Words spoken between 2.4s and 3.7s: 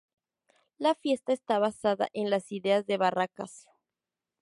idea de barracas.